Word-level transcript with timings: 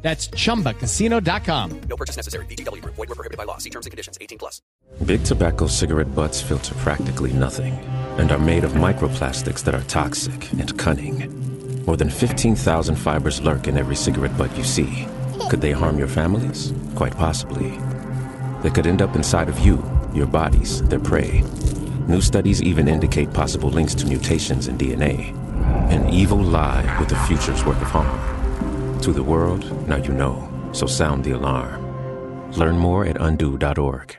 That's 0.00 0.28
chumbacasino.com. 0.28 1.80
No 1.88 1.96
purchase 1.96 2.16
necessary. 2.16 2.46
BGW. 2.46 2.82
Void 2.82 3.08
were 3.08 3.14
prohibited 3.14 3.36
by 3.36 3.44
law. 3.44 3.58
See 3.58 3.70
terms 3.70 3.86
and 3.86 3.90
conditions. 3.90 4.16
18 4.20 4.38
plus. 4.38 4.62
Big 5.04 5.22
tobacco 5.24 5.66
cigarette 5.66 6.14
butts 6.14 6.40
filter 6.40 6.74
practically 6.76 7.32
nothing 7.32 7.74
and 8.18 8.32
are 8.32 8.38
made 8.38 8.64
of 8.64 8.72
microplastics 8.72 9.62
that 9.64 9.74
are 9.74 9.82
toxic 9.82 10.50
and 10.52 10.76
cunning. 10.78 11.84
More 11.84 11.96
than 11.96 12.10
15,000 12.10 12.96
fibers 12.96 13.40
lurk 13.40 13.66
in 13.66 13.76
every 13.78 13.96
cigarette 13.96 14.36
butt 14.36 14.56
you 14.56 14.64
see. 14.64 15.06
Could 15.48 15.60
they 15.60 15.72
harm 15.72 15.98
your 15.98 16.08
families? 16.08 16.72
Quite 16.94 17.16
possibly. 17.16 17.78
They 18.62 18.70
could 18.70 18.86
end 18.86 19.02
up 19.02 19.16
inside 19.16 19.48
of 19.48 19.58
you, 19.60 19.82
your 20.14 20.26
bodies, 20.26 20.82
their 20.88 21.00
prey. 21.00 21.42
New 22.08 22.20
studies 22.20 22.62
even 22.62 22.88
indicate 22.88 23.32
possible 23.32 23.70
links 23.70 23.94
to 23.94 24.06
mutations 24.06 24.68
in 24.68 24.76
DNA. 24.76 25.34
An 25.90 26.08
evil 26.08 26.38
lie 26.38 26.98
with 26.98 27.12
a 27.12 27.26
future's 27.26 27.64
worth 27.64 27.80
of 27.80 27.88
harm. 27.88 28.37
To 29.02 29.12
the 29.12 29.22
world, 29.22 29.88
now 29.88 29.96
you 29.96 30.12
know. 30.12 30.48
So 30.72 30.86
sound 30.86 31.24
the 31.24 31.30
alarm. 31.30 32.52
Learn 32.52 32.76
more 32.76 33.06
at 33.06 33.20
undo.org. 33.20 34.18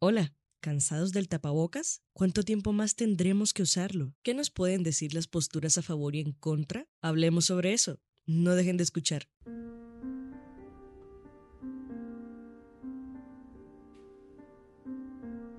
Hola, 0.03 0.33
¿cansados 0.61 1.11
del 1.11 1.27
tapabocas? 1.27 2.01
¿Cuánto 2.13 2.41
tiempo 2.41 2.73
más 2.73 2.95
tendremos 2.95 3.53
que 3.53 3.61
usarlo? 3.61 4.15
¿Qué 4.23 4.33
nos 4.33 4.49
pueden 4.49 4.81
decir 4.81 5.13
las 5.13 5.27
posturas 5.27 5.77
a 5.77 5.83
favor 5.83 6.15
y 6.15 6.21
en 6.21 6.31
contra? 6.31 6.87
Hablemos 7.03 7.45
sobre 7.45 7.73
eso. 7.73 7.99
No 8.25 8.55
dejen 8.55 8.77
de 8.77 8.83
escuchar. 8.83 9.29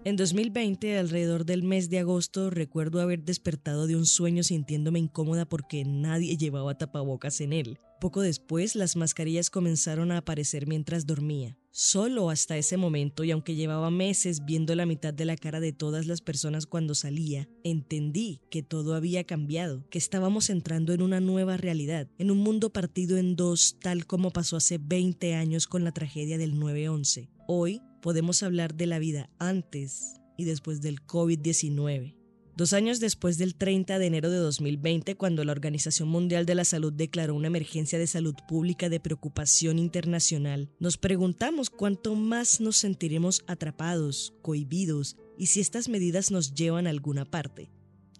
En 0.05 0.17
2020, 0.17 0.99
alrededor 0.99 1.47
del 1.47 1.63
mes 1.63 1.89
de 1.89 2.01
agosto, 2.01 2.51
recuerdo 2.51 3.01
haber 3.01 3.23
despertado 3.23 3.87
de 3.87 3.95
un 3.95 4.07
sueño 4.07 4.43
sintiéndome 4.43 4.99
incómoda 4.99 5.45
porque 5.45 5.85
nadie 5.85 6.37
llevaba 6.37 6.77
tapabocas 6.77 7.41
en 7.41 7.53
él. 7.53 7.79
Poco 8.01 8.23
después, 8.23 8.75
las 8.75 8.97
mascarillas 8.97 9.51
comenzaron 9.51 10.11
a 10.11 10.19
aparecer 10.19 10.67
mientras 10.67 11.07
dormía. 11.07 11.57
Solo 11.75 12.29
hasta 12.29 12.59
ese 12.59 12.77
momento, 12.77 13.25
y 13.25 13.31
aunque 13.31 13.55
llevaba 13.55 13.91
meses 13.91 14.45
viendo 14.45 14.75
la 14.75 14.85
mitad 14.85 15.15
de 15.15 15.25
la 15.25 15.37
cara 15.37 15.59
de 15.59 15.73
todas 15.73 16.07
las 16.07 16.21
personas 16.21 16.67
cuando 16.67 16.95
salía, 16.95 17.49
entendí 17.65 18.43
que 18.51 18.63
todo 18.63 18.95
había 18.95 19.25
cambiado, 19.25 19.83
que 19.89 19.97
estábamos 19.97 20.51
entrando 20.51 20.93
en 20.93 21.01
una 21.01 21.21
nueva 21.21 21.57
realidad, 21.57 22.11
en 22.19 22.31
un 22.31 22.37
mundo 22.37 22.75
partido 22.75 23.17
en 23.17 23.37
dos, 23.37 23.79
tal 23.81 24.05
como 24.07 24.33
pasó 24.33 24.59
hace 24.59 24.77
20 24.77 25.35
años 25.35 25.67
con 25.67 25.83
la 25.83 25.93
tragedia 25.93 26.37
del 26.37 26.61
9-11. 26.61 27.31
Hoy 27.49 27.81
podemos 28.03 28.43
hablar 28.43 28.75
de 28.75 28.87
la 28.87 28.99
vida 28.99 29.31
antes 29.39 30.21
y 30.37 30.45
después 30.45 30.83
del 30.83 31.01
COVID-19. 31.01 32.22
Dos 32.55 32.75
años 32.75 33.01
después 33.01 33.39
del 33.39 33.55
30 33.55 33.99
de 33.99 34.07
enero 34.07 34.31
de 34.31 34.37
2020, 34.37 35.17
cuando 35.17 35.43
la 35.43 35.53
Organización 35.53 36.11
Mundial 36.11 36.45
de 36.45 36.55
la 36.55 36.67
Salud 36.67 36.93
declaró 36.93 37.35
una 37.35 37.47
emergencia 37.47 37.99
de 37.99 38.07
salud 38.07 38.35
pública 38.47 38.91
de 38.91 39.01
preocupación 39.01 39.79
internacional, 39.79 40.71
nos 40.79 40.99
preguntamos 40.99 41.71
cuánto 41.71 42.15
más 42.15 42.61
nos 42.61 42.77
sentiremos 42.77 43.43
atrapados, 43.47 44.35
cohibidos, 44.43 45.17
y 45.39 45.47
si 45.47 45.61
estas 45.61 45.89
medidas 45.89 46.31
nos 46.31 46.53
llevan 46.53 46.87
a 46.87 46.91
alguna 46.91 47.25
parte. 47.25 47.71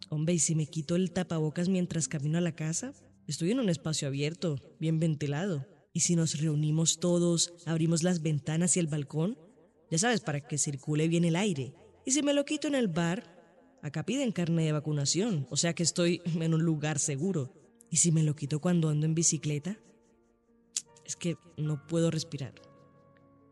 Hombre, 0.09 0.33
¿y 0.33 0.39
si 0.39 0.55
me 0.55 0.67
quito 0.67 0.97
el 0.97 1.13
tapabocas 1.13 1.69
mientras 1.69 2.09
camino 2.09 2.39
a 2.39 2.43
la 2.43 2.55
casa? 2.55 2.95
Estoy 3.27 3.51
en 3.51 3.61
un 3.61 3.69
espacio 3.69 4.09
abierto, 4.09 4.59
bien 4.81 4.99
ventilado. 4.99 5.67
¿Y 5.93 6.01
si 6.01 6.17
nos 6.17 6.41
reunimos 6.41 7.01
todos, 7.01 7.53
abrimos 7.67 8.03
las 8.03 8.23
ventanas 8.23 8.79
y 8.79 8.81
el 8.81 8.87
balcón? 8.87 9.39
Ya 9.91 9.99
sabes, 9.99 10.21
para 10.21 10.41
que 10.41 10.57
circule 10.57 11.07
bien 11.07 11.27
el 11.27 11.37
aire. 11.37 11.75
¿Y 12.07 12.13
si 12.13 12.23
me 12.23 12.33
lo 12.33 12.47
quito 12.47 12.67
en 12.67 12.75
el 12.75 12.89
bar? 12.89 13.32
Acá 13.83 14.07
piden 14.07 14.31
carne 14.31 14.65
de 14.65 14.73
vacunación, 14.73 15.47
o 15.51 15.57
sea 15.57 15.75
que 15.75 15.83
estoy 15.83 16.23
en 16.25 16.55
un 16.55 16.63
lugar 16.63 17.01
seguro. 17.01 17.53
¿Y 17.91 17.97
si 17.97 18.13
me 18.13 18.23
lo 18.23 18.37
quito 18.37 18.61
cuando 18.61 18.89
ando 18.89 19.07
en 19.07 19.15
bicicleta? 19.15 19.77
Es 21.05 21.17
que 21.17 21.37
no 21.57 21.85
puedo 21.89 22.13
respirar. 22.13 22.55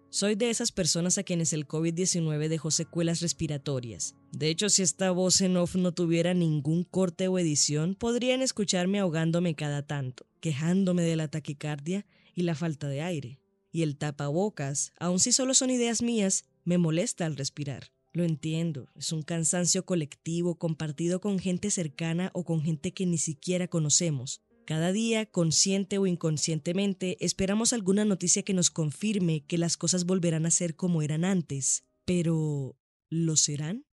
Soy 0.08 0.36
de 0.36 0.50
esas 0.50 0.70
personas 0.72 1.18
a 1.18 1.24
quienes 1.24 1.52
el 1.52 1.66
COVID-19 1.66 2.48
dejó 2.48 2.70
secuelas 2.70 3.20
respiratorias. 3.20 4.14
De 4.32 4.48
hecho, 4.48 4.68
si 4.68 4.82
esta 4.82 5.10
voz 5.10 5.40
en 5.40 5.56
off 5.56 5.74
no 5.74 5.92
tuviera 5.92 6.32
ningún 6.32 6.84
corte 6.84 7.28
o 7.28 7.38
edición, 7.38 7.96
podrían 7.96 8.40
escucharme 8.40 9.00
ahogándome 9.00 9.54
cada 9.54 9.86
tanto, 9.86 10.26
quejándome 10.40 11.02
de 11.02 11.16
la 11.16 11.28
taquicardia 11.28 12.06
y 12.34 12.42
la 12.42 12.54
falta 12.54 12.88
de 12.88 13.02
aire. 13.02 13.40
Y 13.72 13.82
el 13.82 13.96
tapabocas, 13.96 14.92
aun 14.98 15.18
si 15.18 15.32
solo 15.32 15.54
son 15.54 15.70
ideas 15.70 16.02
mías, 16.02 16.44
me 16.64 16.78
molesta 16.78 17.26
al 17.26 17.36
respirar. 17.36 17.92
Lo 18.12 18.24
entiendo, 18.24 18.88
es 18.96 19.12
un 19.12 19.22
cansancio 19.22 19.84
colectivo 19.84 20.56
compartido 20.56 21.20
con 21.20 21.38
gente 21.38 21.70
cercana 21.70 22.30
o 22.34 22.44
con 22.44 22.60
gente 22.60 22.92
que 22.92 23.06
ni 23.06 23.18
siquiera 23.18 23.68
conocemos. 23.68 24.42
Cada 24.66 24.90
día, 24.90 25.26
consciente 25.26 25.98
o 25.98 26.06
inconscientemente, 26.06 27.16
esperamos 27.24 27.72
alguna 27.72 28.04
noticia 28.04 28.42
que 28.42 28.52
nos 28.52 28.70
confirme 28.70 29.44
que 29.46 29.58
las 29.58 29.76
cosas 29.76 30.06
volverán 30.06 30.44
a 30.44 30.50
ser 30.50 30.74
como 30.74 31.02
eran 31.02 31.24
antes. 31.24 31.84
Pero, 32.04 32.76
¿lo 33.08 33.36
serán? 33.36 33.84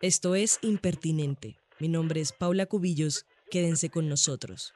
Esto 0.00 0.34
es 0.34 0.58
Impertinente. 0.62 1.58
Mi 1.78 1.88
nombre 1.88 2.22
es 2.22 2.32
Paula 2.32 2.64
Cubillos. 2.64 3.26
Quédense 3.50 3.90
con 3.90 4.08
nosotros. 4.08 4.72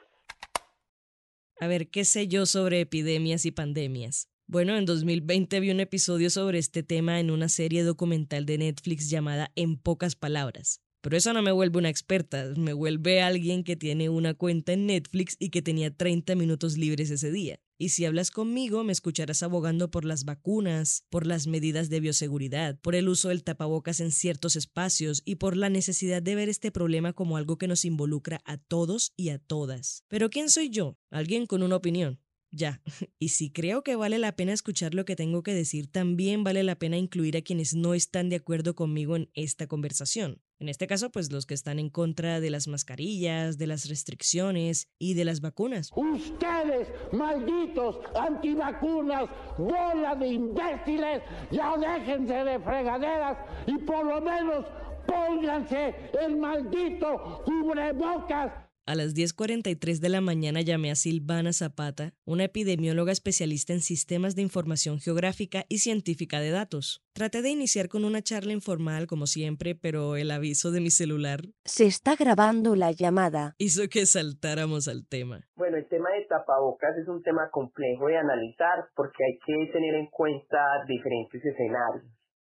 A 1.61 1.67
ver, 1.67 1.89
¿qué 1.89 2.05
sé 2.05 2.29
yo 2.29 2.45
sobre 2.45 2.81
epidemias 2.81 3.47
y 3.47 3.51
pandemias? 3.51 4.29
Bueno, 4.47 4.77
en 4.77 4.85
2020 4.85 5.59
vi 5.61 5.71
un 5.71 5.81
episodio 5.81 6.29
sobre 6.29 6.59
este 6.59 6.83
tema 6.83 7.19
en 7.19 7.31
una 7.31 7.49
serie 7.49 7.83
documental 7.83 8.45
de 8.45 8.59
Netflix 8.59 9.09
llamada 9.09 9.51
En 9.57 9.79
pocas 9.79 10.17
palabras. 10.17 10.83
Pero 11.01 11.17
eso 11.17 11.33
no 11.33 11.41
me 11.41 11.51
vuelve 11.51 11.79
una 11.79 11.89
experta, 11.89 12.53
me 12.57 12.75
vuelve 12.75 13.23
alguien 13.23 13.65
que 13.65 13.75
tiene 13.75 14.11
una 14.11 14.35
cuenta 14.35 14.75
en 14.75 14.87
Netflix 14.87 15.37
y 15.39 15.49
que 15.49 15.63
tenía 15.63 15.95
30 15.95 16.35
minutos 16.35 16.77
libres 16.77 17.11
ese 17.11 17.31
día. 17.33 17.59
Y 17.79 17.89
si 17.89 18.05
hablas 18.05 18.31
conmigo, 18.31 18.85
me 18.85 18.93
escucharás 18.93 19.43
abogando 19.43 19.91
por 19.91 20.05
las 20.05 20.25
vacunas, 20.25 21.05
por 21.09 21.27
las 21.27 21.47
medidas 21.47 21.89
de 21.89 22.01
bioseguridad, 22.01 22.79
por 22.81 22.95
el 22.95 23.09
uso 23.09 23.31
del 23.31 23.45
tapabocas 23.45 24.01
en 24.01 24.13
ciertos 24.13 24.57
espacios 24.57 25.23
y 25.25 25.37
por 25.37 25.57
la 25.57 25.71
necesidad 25.71 26.23
de 26.23 26.35
ver 26.35 26.51
este 26.51 26.71
problema 26.71 27.15
como 27.15 27.39
algo 27.39 27.57
que 27.57 27.69
nos 27.69 27.87
involucra 27.87 28.43
a 28.45 28.59
todos 28.59 29.13
y 29.17 29.31
a 29.31 29.39
todas. 29.39 30.05
Pero 30.09 30.29
¿quién 30.29 30.51
soy 30.51 30.69
yo? 30.69 30.99
Alguien 31.11 31.47
con 31.47 31.63
una 31.63 31.77
opinión. 31.77 32.24
Ya, 32.57 32.81
y 33.19 33.31
si 33.31 33.51
creo 33.51 33.83
que 33.83 33.97
vale 33.97 34.19
la 34.19 34.37
pena 34.37 34.53
escuchar 34.53 34.95
lo 34.95 35.05
que 35.05 35.17
tengo 35.17 35.43
que 35.43 35.53
decir, 35.53 35.91
también 35.91 36.45
vale 36.45 36.63
la 36.63 36.79
pena 36.79 36.97
incluir 36.97 37.37
a 37.37 37.43
quienes 37.43 37.75
no 37.75 37.95
están 37.95 38.29
de 38.29 38.37
acuerdo 38.37 38.77
conmigo 38.77 39.17
en 39.17 39.29
esta 39.35 39.67
conversación. 39.67 40.41
En 40.61 40.69
este 40.69 40.87
caso, 40.87 41.11
pues 41.11 41.33
los 41.33 41.47
que 41.47 41.55
están 41.55 41.81
en 41.81 41.91
contra 41.91 42.41
de 42.41 42.51
las 42.51 42.69
mascarillas, 42.69 43.59
de 43.59 43.67
las 43.67 43.89
restricciones 43.89 44.89
y 45.01 45.15
de 45.15 45.25
las 45.25 45.41
vacunas. 45.41 45.91
Ustedes, 45.97 46.89
malditos 47.13 47.99
antivacunas, 48.15 49.29
bola 49.59 50.15
de 50.15 50.29
imbéciles, 50.29 51.23
ya 51.51 51.77
déjense 51.77 52.35
de 52.35 52.61
fregaderas 52.61 53.37
y 53.67 53.79
por 53.79 54.07
lo 54.07 54.21
menos 54.21 54.65
pónganse 55.07 55.93
el 56.25 56.37
maldito 56.37 57.43
cubrebocas. 57.45 58.64
A 58.87 58.95
las 58.95 59.15
10.43 59.15 59.99
de 59.99 60.11
la 60.11 60.21
mañana 60.21 60.61
llamé 60.61 60.91
a 60.91 60.95
Silvana 60.95 61.55
Zapata, 61.55 62.13
una 62.27 62.45
epidemióloga 62.45 63.13
especialista 63.13 63.73
en 63.73 63.81
sistemas 63.81 64.37
de 64.37 64.43
información 64.43 65.01
geográfica 65.01 65.65
y 65.71 65.79
científica 65.79 66.39
de 66.39 66.51
datos. 66.51 67.03
Traté 67.15 67.41
de 67.41 67.49
iniciar 67.49 67.89
con 67.89 68.05
una 68.05 68.21
charla 68.21 68.53
informal, 68.53 69.07
como 69.07 69.25
siempre, 69.25 69.75
pero 69.75 70.17
el 70.17 70.31
aviso 70.31 70.71
de 70.71 70.83
mi 70.83 70.91
celular 70.91 71.41
Se 71.65 71.87
está 71.87 72.15
grabando 72.15 72.77
la 72.77 72.93
llamada. 72.93 73.55
hizo 73.57 73.89
que 73.89 74.05
saltáramos 74.05 74.87
al 74.87 75.09
tema. 75.09 75.41
Bueno, 75.57 75.79
el 75.79 75.89
tema 75.89 76.11
de 76.11 76.27
tapabocas 76.27 76.95
es 76.99 77.09
un 77.09 77.23
tema 77.23 77.49
complejo 77.51 78.09
de 78.09 78.19
analizar 78.19 78.85
porque 78.95 79.25
hay 79.25 79.39
que 79.47 79.73
tener 79.73 79.95
en 79.95 80.09
cuenta 80.11 80.59
diferentes 80.87 81.43
escenarios, 81.43 82.05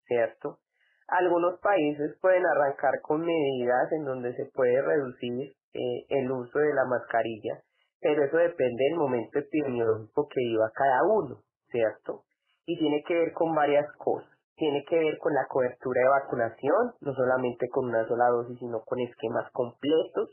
¿cierto? 0.07 0.61
Algunos 1.09 1.59
países 1.61 2.19
pueden 2.21 2.45
arrancar 2.45 3.01
con 3.01 3.25
medidas 3.25 3.91
en 3.93 4.05
donde 4.05 4.37
se 4.37 4.45
puede 4.47 4.83
reducir 4.83 5.55
eh, 5.77 6.07
el 6.09 6.31
uso 6.31 6.59
de 6.59 6.75
la 6.75 6.85
mascarilla, 6.87 7.61
pero 8.01 8.25
eso 8.25 8.37
depende 8.37 8.85
del 8.89 8.99
momento 8.99 9.39
epidemiológico 9.39 10.29
que 10.29 10.41
viva 10.41 10.71
cada 10.75 11.03
uno, 11.05 11.43
¿cierto? 11.71 12.25
Y 12.67 12.79
tiene 12.79 13.03
que 13.07 13.15
ver 13.15 13.33
con 13.33 13.55
varias 13.55 13.87
cosas. 13.97 14.31
Tiene 14.57 14.85
que 14.89 14.97
ver 14.97 15.19
con 15.19 15.35
la 15.35 15.47
cobertura 15.49 16.01
de 16.01 16.09
vacunación, 16.09 16.95
no 17.01 17.15
solamente 17.15 17.69
con 17.69 17.87
una 17.87 18.07
sola 18.09 18.29
dosis, 18.29 18.59
sino 18.59 18.81
con 18.85 18.99
esquemas 19.01 19.51
completos. 19.53 20.31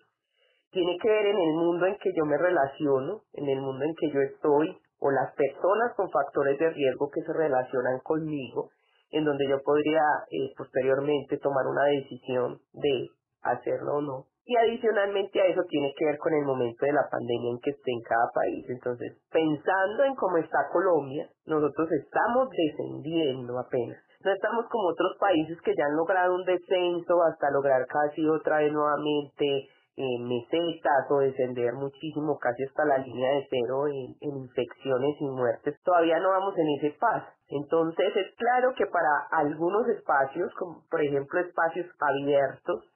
Tiene 0.71 0.97
que 1.01 1.09
ver 1.09 1.25
en 1.25 1.37
el 1.37 1.53
mundo 1.55 1.85
en 1.85 1.97
que 1.97 2.11
yo 2.15 2.25
me 2.25 2.37
relaciono, 2.37 3.23
en 3.33 3.49
el 3.49 3.59
mundo 3.59 3.83
en 3.83 3.93
que 3.95 4.09
yo 4.11 4.21
estoy, 4.21 4.77
o 4.99 5.11
las 5.11 5.33
personas 5.35 5.93
con 5.97 6.09
factores 6.09 6.57
de 6.57 6.69
riesgo 6.69 7.09
que 7.11 7.21
se 7.21 7.33
relacionan 7.33 7.99
conmigo, 7.99 8.69
en 9.11 9.25
donde 9.25 9.47
yo 9.47 9.61
podría 9.61 10.01
eh, 10.31 10.53
posteriormente 10.57 11.37
tomar 11.37 11.67
una 11.67 11.83
decisión 11.85 12.61
de 12.71 13.09
hacerlo 13.41 13.95
o 13.95 14.01
no. 14.01 14.25
Y 14.45 14.57
adicionalmente 14.57 15.39
a 15.41 15.45
eso 15.45 15.61
tiene 15.69 15.93
que 15.97 16.05
ver 16.05 16.17
con 16.17 16.33
el 16.33 16.43
momento 16.43 16.85
de 16.85 16.91
la 16.91 17.07
pandemia 17.09 17.51
en 17.51 17.59
que 17.59 17.71
esté 17.71 17.91
en 17.91 18.01
cada 18.01 18.27
país. 18.33 18.65
Entonces, 18.69 19.15
pensando 19.31 20.03
en 20.03 20.15
cómo 20.15 20.37
está 20.37 20.67
Colombia, 20.71 21.29
nosotros 21.45 21.89
estamos 21.93 22.49
descendiendo 22.49 23.57
apenas. 23.57 24.03
No 24.23 24.31
estamos 24.31 24.65
como 24.69 24.89
otros 24.89 25.15
países 25.19 25.59
que 25.61 25.73
ya 25.75 25.85
han 25.85 25.95
logrado 25.95 26.35
un 26.35 26.43
descenso 26.43 27.23
hasta 27.23 27.51
lograr 27.51 27.85
casi 27.87 28.27
otra 28.27 28.57
vez 28.57 28.71
nuevamente 28.71 29.69
eh, 29.95 30.19
mesetas 30.19 31.05
o 31.09 31.19
descender 31.19 31.73
muchísimo, 31.73 32.37
casi 32.39 32.63
hasta 32.63 32.83
la 32.85 32.97
línea 32.97 33.31
de 33.35 33.47
cero 33.49 33.87
en, 33.87 34.15
en 34.21 34.37
infecciones 34.43 35.15
y 35.19 35.25
muertes. 35.25 35.79
Todavía 35.83 36.19
no 36.19 36.29
vamos 36.29 36.53
en 36.57 36.67
ese 36.79 36.97
paso. 36.99 37.27
Entonces, 37.47 38.15
es 38.15 38.35
claro 38.35 38.73
que 38.75 38.87
para 38.87 39.27
algunos 39.31 39.87
espacios, 39.89 40.51
como 40.55 40.83
por 40.89 41.01
ejemplo 41.01 41.39
espacios 41.39 41.85
abiertos, 41.99 42.92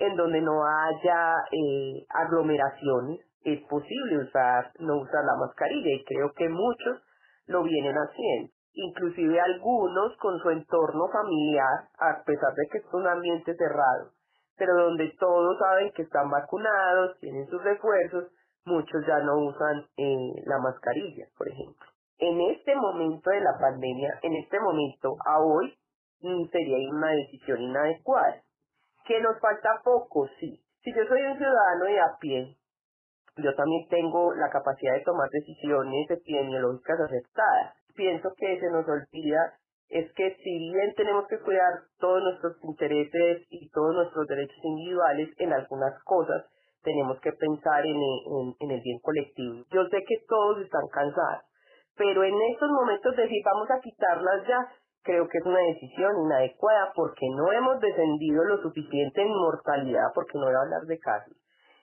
en 0.00 0.16
donde 0.16 0.40
no 0.40 0.64
haya 0.64 1.34
eh, 1.52 2.06
aglomeraciones, 2.08 3.20
es 3.44 3.60
posible 3.68 4.18
usar, 4.18 4.72
no 4.78 4.96
usar 4.96 5.24
la 5.24 5.36
mascarilla 5.36 5.90
y 5.92 6.04
creo 6.04 6.32
que 6.32 6.48
muchos 6.48 7.02
lo 7.46 7.62
vienen 7.62 7.94
haciendo. 7.94 8.50
Inclusive 8.72 9.40
algunos 9.40 10.16
con 10.16 10.38
su 10.40 10.50
entorno 10.50 11.08
familiar, 11.12 11.88
a 11.98 12.24
pesar 12.24 12.54
de 12.54 12.66
que 12.72 12.78
es 12.78 12.94
un 12.94 13.06
ambiente 13.06 13.54
cerrado, 13.54 14.12
pero 14.56 14.74
donde 14.84 15.12
todos 15.18 15.58
saben 15.58 15.92
que 15.92 16.02
están 16.02 16.30
vacunados, 16.30 17.18
tienen 17.18 17.46
sus 17.48 17.62
refuerzos, 17.62 18.24
muchos 18.64 19.06
ya 19.06 19.18
no 19.18 19.36
usan 19.48 19.84
eh, 19.98 20.42
la 20.46 20.58
mascarilla, 20.58 21.26
por 21.36 21.48
ejemplo. 21.48 21.86
En 22.18 22.40
este 22.52 22.74
momento 22.74 23.30
de 23.30 23.40
la 23.40 23.58
pandemia, 23.58 24.18
en 24.22 24.34
este 24.36 24.60
momento, 24.60 25.16
a 25.26 25.40
hoy, 25.40 25.74
mm, 26.20 26.48
sería 26.50 26.76
una 26.90 27.10
decisión 27.10 27.60
inadecuada 27.60 28.42
que 29.10 29.20
nos 29.20 29.40
falta 29.40 29.82
poco, 29.82 30.28
sí. 30.38 30.62
Si 30.84 30.94
yo 30.94 31.02
soy 31.08 31.20
un 31.22 31.36
ciudadano 31.36 31.84
de 31.84 31.98
a 31.98 32.16
pie, 32.20 32.56
yo 33.38 33.54
también 33.56 33.88
tengo 33.88 34.32
la 34.34 34.48
capacidad 34.50 34.94
de 34.94 35.00
tomar 35.02 35.28
decisiones 35.30 36.08
epidemiológicas 36.08 37.00
aceptadas. 37.00 37.74
Pienso 37.96 38.30
que 38.38 38.60
se 38.60 38.70
nos 38.70 38.86
olvida 38.86 39.58
es 39.88 40.12
que 40.12 40.36
si 40.36 40.58
bien 40.72 40.94
tenemos 40.94 41.26
que 41.26 41.40
cuidar 41.40 41.90
todos 41.98 42.22
nuestros 42.22 42.62
intereses 42.62 43.42
y 43.50 43.68
todos 43.70 43.96
nuestros 43.96 44.28
derechos 44.28 44.62
individuales, 44.62 45.28
en 45.38 45.54
algunas 45.54 46.00
cosas 46.04 46.46
tenemos 46.84 47.18
que 47.18 47.32
pensar 47.32 47.84
en 47.84 47.96
en, 47.96 48.54
en 48.60 48.70
el 48.70 48.80
bien 48.80 49.00
colectivo. 49.02 49.64
Yo 49.72 49.88
sé 49.88 50.04
que 50.06 50.22
todos 50.28 50.62
están 50.62 50.86
cansados, 50.92 51.42
pero 51.96 52.22
en 52.22 52.40
estos 52.52 52.70
momentos 52.70 53.16
decir 53.16 53.42
vamos 53.44 53.68
a 53.72 53.80
quitarlas 53.80 54.46
ya, 54.46 54.68
creo 55.02 55.28
que 55.28 55.38
es 55.38 55.44
una 55.46 55.60
decisión 55.60 56.12
inadecuada 56.26 56.92
porque 56.94 57.26
no 57.36 57.52
hemos 57.52 57.80
descendido 57.80 58.44
lo 58.44 58.62
suficiente 58.62 59.22
en 59.22 59.28
mortalidad, 59.28 60.12
porque 60.14 60.38
no 60.38 60.46
voy 60.46 60.54
a 60.54 60.62
hablar 60.62 60.82
de 60.86 60.98
casos. 60.98 61.36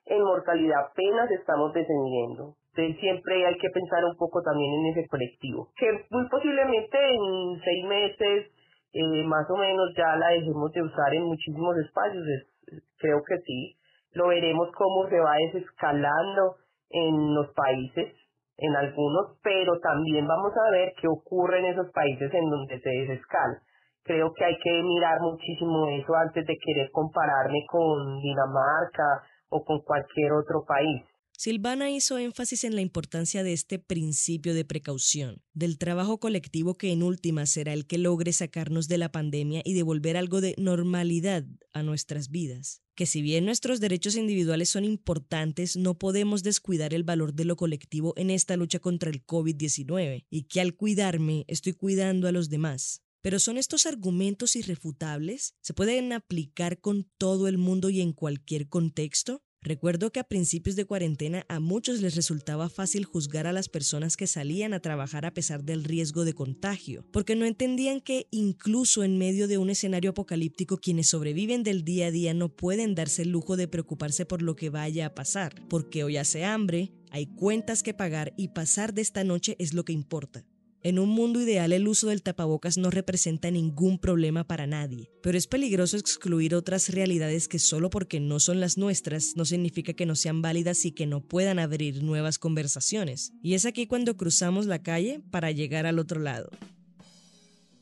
En 0.06 0.24
mortalidad 0.24 0.86
apenas 0.92 1.30
estamos 1.32 1.74
descendiendo. 1.74 2.56
Entonces 2.74 3.00
siempre 3.02 3.46
hay 3.46 3.58
que 3.58 3.70
pensar 3.70 4.06
un 4.06 4.16
poco 4.18 4.42
también 4.42 4.72
en 4.74 4.86
ese 4.94 5.08
colectivo, 5.08 5.70
que 5.78 6.06
muy 6.12 6.30
posiblemente 6.30 6.98
en 6.98 7.60
seis 7.64 7.86
meses 7.86 8.52
eh, 8.94 9.24
más 9.26 9.50
o 9.50 9.58
menos 9.58 9.94
ya 9.98 10.16
la 10.16 10.30
dejemos 10.30 10.72
de 10.72 10.82
usar 10.82 11.14
en 11.14 11.24
muchísimos 11.24 11.76
espacios, 11.78 12.24
es- 12.28 12.84
creo 13.00 13.22
que 13.28 13.38
sí. 13.46 13.76
Lo 14.14 14.28
veremos 14.30 14.70
cómo 14.76 15.08
se 15.10 15.20
va 15.20 15.36
desescalando 15.36 16.56
en 16.90 17.36
los 17.36 17.54
países, 17.54 18.14
en 18.58 18.76
algunos, 18.76 19.38
pero 19.44 19.80
también 19.80 20.28
vamos 20.28 20.52
a 20.58 20.72
ver 20.72 20.94
qué 21.00 21.08
ocurre 21.08 21.60
en 21.60 21.66
esos 21.66 21.92
países 21.92 22.34
en 22.34 22.50
donde 22.50 22.80
se 22.80 22.90
desescala. 22.90 23.62
Creo 24.04 24.32
que 24.34 24.46
hay 24.46 24.58
que 24.58 24.84
mirar 24.84 25.20
muchísimo 25.22 25.88
eso 25.90 26.16
antes 26.16 26.46
de 26.46 26.58
querer 26.58 26.90
compararme 26.92 27.66
con 27.70 28.20
Dinamarca 28.20 29.24
o 29.50 29.64
con 29.64 29.82
cualquier 29.82 30.32
otro 30.32 30.64
país. 30.66 31.04
Silvana 31.40 31.92
hizo 31.92 32.18
énfasis 32.18 32.64
en 32.64 32.74
la 32.74 32.82
importancia 32.82 33.44
de 33.44 33.54
este 33.54 33.78
principio 33.78 34.56
de 34.56 34.66
precaución, 34.66 35.44
del 35.54 35.78
trabajo 35.78 36.20
colectivo 36.20 36.80
que 36.80 36.92
en 36.92 37.04
última 37.04 37.46
será 37.46 37.74
el 37.74 37.86
que 37.86 38.00
logre 38.00 38.34
sacarnos 38.34 38.88
de 38.88 38.98
la 38.98 39.12
pandemia 39.12 39.62
y 39.64 39.76
devolver 39.76 40.18
algo 40.18 40.42
de 40.42 40.56
normalidad 40.58 41.46
a 41.74 41.84
nuestras 41.84 42.32
vidas. 42.32 42.82
Que 42.96 43.06
si 43.06 43.22
bien 43.22 43.46
nuestros 43.46 43.80
derechos 43.80 44.16
individuales 44.16 44.70
son 44.70 44.84
importantes, 44.84 45.78
no 45.78 46.00
podemos 46.00 46.42
descuidar 46.42 46.96
el 46.96 47.04
valor 47.04 47.36
de 47.36 47.46
lo 47.46 47.56
colectivo 47.56 48.16
en 48.18 48.32
esta 48.32 48.58
lucha 48.58 48.80
contra 48.80 49.12
el 49.12 49.24
COVID-19 49.24 50.26
y 50.32 50.44
que 50.46 50.60
al 50.60 50.76
cuidarme 50.76 51.46
estoy 51.48 51.74
cuidando 51.74 52.28
a 52.28 52.32
los 52.32 52.50
demás. 52.50 53.04
Pero 53.22 53.40
¿son 53.40 53.58
estos 53.58 53.86
argumentos 53.86 54.56
irrefutables? 54.56 55.54
¿Se 55.62 55.76
pueden 55.76 56.14
aplicar 56.14 56.80
con 56.80 57.08
todo 57.20 57.48
el 57.48 57.60
mundo 57.60 57.92
y 57.92 58.02
en 58.02 58.14
cualquier 58.14 58.70
contexto? 58.70 59.44
Recuerdo 59.62 60.12
que 60.12 60.20
a 60.20 60.24
principios 60.24 60.76
de 60.76 60.86
cuarentena 60.86 61.46
a 61.50 61.60
muchos 61.60 62.02
les 62.02 62.16
resultaba 62.16 62.70
fácil 62.70 63.06
juzgar 63.06 63.48
a 63.48 63.52
las 63.52 63.70
personas 63.70 64.16
que 64.16 64.28
salían 64.28 64.74
a 64.74 64.80
trabajar 64.80 65.26
a 65.26 65.34
pesar 65.34 65.64
del 65.64 65.84
riesgo 65.84 66.26
de 66.26 66.34
contagio, 66.34 67.06
porque 67.12 67.36
no 67.36 67.46
entendían 67.46 68.00
que 68.00 68.28
incluso 68.32 69.04
en 69.04 69.18
medio 69.18 69.48
de 69.48 69.58
un 69.58 69.70
escenario 69.70 70.12
apocalíptico 70.12 70.78
quienes 70.78 71.10
sobreviven 71.10 71.64
del 71.64 71.84
día 71.84 72.08
a 72.08 72.12
día 72.12 72.34
no 72.34 72.50
pueden 72.50 72.96
darse 72.96 73.24
el 73.24 73.30
lujo 73.30 73.58
de 73.58 73.68
preocuparse 73.68 74.26
por 74.26 74.42
lo 74.42 74.56
que 74.56 74.70
vaya 74.70 75.08
a 75.08 75.16
pasar, 75.16 75.56
porque 75.70 76.04
hoy 76.04 76.18
hace 76.18 76.46
hambre, 76.46 76.92
hay 77.10 77.26
cuentas 77.26 77.84
que 77.84 77.94
pagar 77.94 78.34
y 78.38 78.50
pasar 78.50 78.94
de 78.94 79.02
esta 79.02 79.24
noche 79.24 79.56
es 79.60 79.74
lo 79.74 79.84
que 79.86 79.94
importa. 79.94 80.46
En 80.88 81.00
un 81.00 81.10
mundo 81.10 81.42
ideal 81.42 81.74
el 81.74 81.86
uso 81.86 82.08
del 82.08 82.24
tapabocas 82.24 82.78
no 82.78 82.90
representa 82.90 83.52
ningún 83.52 84.00
problema 84.00 84.46
para 84.46 84.68
nadie, 84.68 85.12
pero 85.22 85.38
es 85.38 85.46
peligroso 85.46 85.98
excluir 85.98 86.56
otras 86.56 86.88
realidades 86.88 87.50
que 87.50 87.60
solo 87.60 87.90
porque 87.90 88.22
no 88.22 88.40
son 88.40 88.62
las 88.62 88.78
nuestras 88.78 89.34
no 89.36 89.44
significa 89.44 89.92
que 89.92 90.06
no 90.06 90.16
sean 90.16 90.42
válidas 90.42 90.86
y 90.86 90.94
que 90.94 91.06
no 91.06 91.20
puedan 91.20 91.60
abrir 91.60 92.04
nuevas 92.04 92.40
conversaciones. 92.40 93.34
Y 93.44 93.56
es 93.56 93.66
aquí 93.66 93.86
cuando 93.86 94.16
cruzamos 94.16 94.66
la 94.66 94.82
calle 94.82 95.20
para 95.30 95.52
llegar 95.52 95.88
al 95.88 96.00
otro 96.00 96.22
lado 96.22 96.52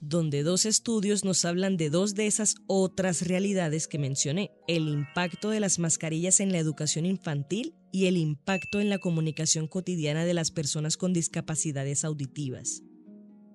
donde 0.02 0.44
dos 0.44 0.66
estudios 0.66 1.24
nos 1.24 1.46
hablan 1.46 1.78
de 1.78 1.90
dos 1.90 2.14
de 2.14 2.28
esas 2.28 2.56
otras 2.68 3.28
realidades 3.28 3.88
que 3.88 3.98
mencioné, 3.98 4.52
el 4.68 4.88
impacto 4.88 5.50
de 5.50 5.60
las 5.60 5.80
mascarillas 5.80 6.40
en 6.40 6.52
la 6.52 6.60
educación 6.60 7.06
infantil 7.08 7.74
y 7.92 8.06
el 8.06 8.18
impacto 8.18 8.80
en 8.80 8.90
la 8.90 9.00
comunicación 9.00 9.68
cotidiana 9.68 10.26
de 10.26 10.36
las 10.36 10.52
personas 10.52 10.98
con 10.98 11.12
discapacidades 11.12 12.06
auditivas. 12.06 12.84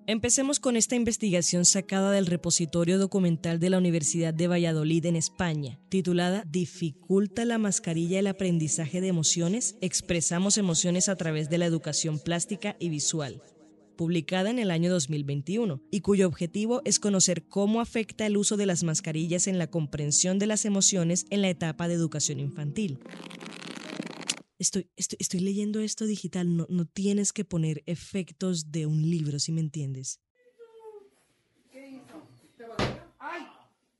Empecemos 0.07 0.59
con 0.59 0.75
esta 0.75 0.95
investigación 0.95 1.63
sacada 1.63 2.11
del 2.11 2.25
repositorio 2.25 2.97
documental 2.97 3.59
de 3.59 3.69
la 3.69 3.77
Universidad 3.77 4.33
de 4.33 4.47
Valladolid 4.47 5.05
en 5.05 5.15
España, 5.15 5.79
titulada 5.89 6.43
¿Dificulta 6.49 7.45
la 7.45 7.59
mascarilla 7.59 8.19
el 8.19 8.27
aprendizaje 8.27 8.99
de 8.99 9.07
emociones? 9.07 9.75
Expresamos 9.79 10.57
emociones 10.57 11.07
a 11.07 11.15
través 11.15 11.49
de 11.49 11.59
la 11.59 11.65
educación 11.65 12.19
plástica 12.19 12.75
y 12.79 12.89
visual 12.89 13.41
publicada 14.01 14.49
en 14.49 14.57
el 14.57 14.71
año 14.71 14.89
2021, 14.89 15.79
y 15.91 16.01
cuyo 16.01 16.25
objetivo 16.25 16.81
es 16.85 16.97
conocer 16.97 17.43
cómo 17.43 17.81
afecta 17.81 18.25
el 18.25 18.35
uso 18.35 18.57
de 18.57 18.65
las 18.65 18.83
mascarillas 18.83 19.45
en 19.45 19.59
la 19.59 19.67
comprensión 19.67 20.39
de 20.39 20.47
las 20.47 20.65
emociones 20.65 21.27
en 21.29 21.43
la 21.43 21.49
etapa 21.49 21.87
de 21.87 21.93
educación 21.93 22.39
infantil. 22.39 22.97
Estoy, 24.61 24.91
estoy, 24.95 25.17
estoy 25.19 25.39
leyendo 25.39 25.79
esto 25.79 26.05
digital, 26.05 26.55
no, 26.55 26.67
no 26.69 26.85
tienes 26.85 27.33
que 27.33 27.43
poner 27.43 27.81
efectos 27.87 28.71
de 28.71 28.85
un 28.85 29.01
libro, 29.01 29.39
si 29.39 29.51
me 29.51 29.59
entiendes. 29.59 30.19
¡Ay! 33.17 33.41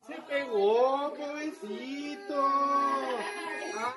¡Se 0.06 0.14
pegó, 0.30 1.16
jovencito! 1.18 2.36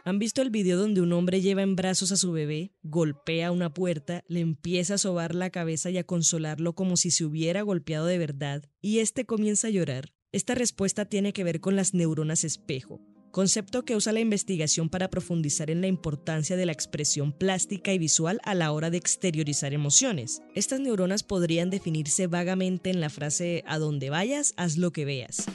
¿Han 0.06 0.18
visto 0.18 0.40
el 0.40 0.48
video 0.48 0.78
donde 0.78 1.02
un 1.02 1.12
hombre 1.12 1.42
lleva 1.42 1.60
en 1.60 1.76
brazos 1.76 2.12
a 2.12 2.16
su 2.16 2.32
bebé, 2.32 2.72
golpea 2.82 3.52
una 3.52 3.74
puerta, 3.74 4.24
le 4.26 4.40
empieza 4.40 4.94
a 4.94 4.98
sobar 4.98 5.34
la 5.34 5.50
cabeza 5.50 5.90
y 5.90 5.98
a 5.98 6.04
consolarlo 6.04 6.74
como 6.74 6.96
si 6.96 7.10
se 7.10 7.26
hubiera 7.26 7.60
golpeado 7.60 8.06
de 8.06 8.16
verdad, 8.16 8.70
y 8.80 9.00
este 9.00 9.26
comienza 9.26 9.66
a 9.66 9.70
llorar? 9.70 10.14
Esta 10.32 10.54
respuesta 10.54 11.04
tiene 11.04 11.34
que 11.34 11.44
ver 11.44 11.60
con 11.60 11.76
las 11.76 11.92
neuronas 11.92 12.42
espejo, 12.42 13.02
concepto 13.34 13.84
que 13.84 13.96
usa 13.96 14.12
la 14.12 14.20
investigación 14.20 14.88
para 14.88 15.10
profundizar 15.10 15.68
en 15.68 15.80
la 15.80 15.88
importancia 15.88 16.56
de 16.56 16.66
la 16.66 16.72
expresión 16.72 17.32
plástica 17.32 17.92
y 17.92 17.98
visual 17.98 18.40
a 18.44 18.54
la 18.54 18.70
hora 18.70 18.90
de 18.90 18.96
exteriorizar 18.96 19.74
emociones. 19.74 20.40
Estas 20.54 20.78
neuronas 20.78 21.24
podrían 21.24 21.68
definirse 21.68 22.28
vagamente 22.28 22.90
en 22.90 23.00
la 23.00 23.10
frase 23.10 23.64
a 23.66 23.80
donde 23.80 24.08
vayas, 24.08 24.54
haz 24.56 24.76
lo 24.76 24.92
que 24.92 25.04
veas. 25.04 25.46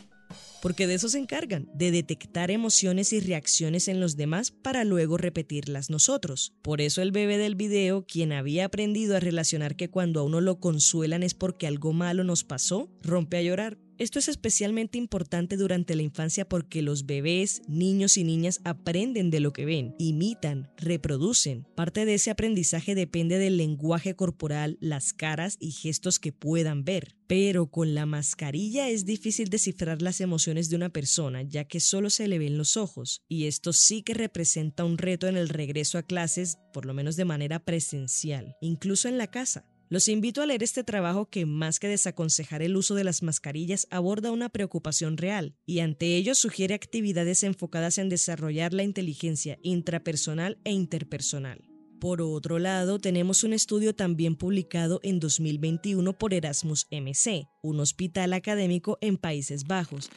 Porque 0.61 0.87
de 0.87 0.95
eso 0.95 1.07
se 1.07 1.19
encargan, 1.19 1.69
de 1.73 1.91
detectar 1.91 2.51
emociones 2.51 3.13
y 3.13 3.21
reacciones 3.21 3.87
en 3.87 4.01
los 4.01 4.17
demás 4.17 4.51
para 4.51 4.83
luego 4.83 5.17
repetirlas 5.17 5.89
nosotros. 5.89 6.51
Por 6.61 6.81
eso 6.81 7.01
el 7.01 7.13
bebé 7.13 7.37
del 7.37 7.55
video, 7.55 8.05
quien 8.05 8.33
había 8.33 8.65
aprendido 8.65 9.15
a 9.15 9.21
relacionar 9.21 9.77
que 9.77 9.89
cuando 9.89 10.19
a 10.19 10.23
uno 10.23 10.41
lo 10.41 10.59
consuelan 10.59 11.23
es 11.23 11.33
porque 11.33 11.65
algo 11.65 11.93
malo 11.93 12.25
nos 12.25 12.43
pasó, 12.43 12.89
rompe 13.01 13.37
a 13.37 13.41
llorar 13.41 13.77
esto 13.99 14.17
es 14.17 14.29
especialmente 14.29 14.97
importante 14.97 15.57
durante 15.57 15.95
la 15.95 16.01
infancia 16.01 16.47
porque 16.47 16.81
los 16.81 17.05
bebés, 17.05 17.61
niños 17.67 18.17
y 18.17 18.23
niñas 18.23 18.61
aprenden 18.63 19.29
de 19.29 19.41
lo 19.41 19.53
que 19.53 19.65
ven, 19.65 19.93
imitan, 19.99 20.71
reproducen. 20.77 21.67
Parte 21.75 22.05
de 22.05 22.13
ese 22.15 22.31
aprendizaje 22.31 22.95
depende 22.95 23.37
del 23.37 23.57
lenguaje 23.57 24.15
corporal, 24.15 24.77
las 24.79 25.13
caras 25.13 25.57
y 25.59 25.71
gestos 25.71 26.17
que 26.17 26.31
puedan 26.31 26.83
ver. 26.83 27.17
Pero 27.27 27.69
con 27.69 27.93
la 27.93 28.05
mascarilla 28.05 28.89
es 28.89 29.05
difícil 29.05 29.49
descifrar 29.49 30.01
las 30.01 30.19
emociones 30.19 30.69
de 30.69 30.77
una 30.77 30.89
persona 30.89 31.43
ya 31.43 31.65
que 31.65 31.79
solo 31.79 32.09
se 32.09 32.27
le 32.27 32.39
ven 32.39 32.57
los 32.57 32.77
ojos 32.77 33.21
y 33.27 33.45
esto 33.45 33.73
sí 33.73 34.01
que 34.01 34.15
representa 34.15 34.83
un 34.83 34.97
reto 34.97 35.27
en 35.27 35.37
el 35.37 35.49
regreso 35.49 35.97
a 35.97 36.03
clases, 36.03 36.57
por 36.73 36.85
lo 36.85 36.93
menos 36.93 37.17
de 37.17 37.25
manera 37.25 37.59
presencial, 37.59 38.55
incluso 38.61 39.07
en 39.07 39.17
la 39.17 39.27
casa. 39.27 39.68
Los 39.91 40.07
invito 40.07 40.43
a 40.43 40.45
leer 40.45 40.61
este 40.61 40.83
trabajo 40.83 41.25
que, 41.25 41.47
más 41.47 41.79
que 41.79 41.87
desaconsejar 41.87 42.61
el 42.61 42.77
uso 42.77 42.93
de 42.93 43.03
las 43.03 43.23
mascarillas, 43.23 43.87
aborda 43.89 44.31
una 44.31 44.49
preocupación 44.49 45.17
real 45.17 45.55
y 45.65 45.79
ante 45.79 46.15
ello 46.15 46.35
sugiere 46.35 46.75
actividades 46.75 47.41
enfocadas 47.41 47.97
en 47.97 48.07
desarrollar 48.07 48.71
la 48.71 48.83
inteligencia 48.83 49.57
intrapersonal 49.63 50.59
e 50.63 50.73
interpersonal. 50.73 51.67
Por 51.99 52.21
otro 52.21 52.59
lado, 52.59 52.99
tenemos 52.99 53.43
un 53.43 53.51
estudio 53.51 53.95
también 53.95 54.35
publicado 54.35 54.99
en 55.01 55.19
2021 55.19 56.15
por 56.19 56.35
Erasmus 56.35 56.85
MC, 56.91 57.47
un 57.63 57.79
hospital 57.79 58.33
académico 58.33 58.99
en 59.01 59.17
Países 59.17 59.63
Bajos. 59.63 60.11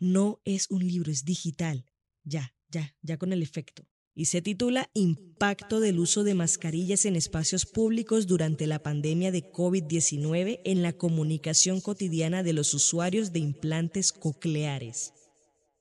No 0.00 0.40
es 0.46 0.70
un 0.70 0.88
libro, 0.88 1.12
es 1.12 1.26
digital. 1.26 1.84
Ya, 2.24 2.54
ya, 2.70 2.94
ya 3.02 3.18
con 3.18 3.34
el 3.34 3.42
efecto 3.42 3.91
y 4.14 4.26
se 4.26 4.42
titula 4.42 4.90
Impacto 4.94 5.80
del 5.80 5.98
uso 5.98 6.24
de 6.24 6.34
mascarillas 6.34 7.06
en 7.06 7.16
espacios 7.16 7.66
públicos 7.66 8.26
durante 8.26 8.66
la 8.66 8.82
pandemia 8.82 9.32
de 9.32 9.50
COVID-19 9.50 10.60
en 10.64 10.82
la 10.82 10.92
comunicación 10.92 11.80
cotidiana 11.80 12.42
de 12.42 12.52
los 12.52 12.74
usuarios 12.74 13.32
de 13.32 13.38
implantes 13.38 14.12
cocleares. 14.12 15.12